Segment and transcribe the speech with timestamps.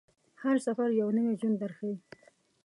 [0.41, 1.95] هر سفر یو نوی ژوند درښيي.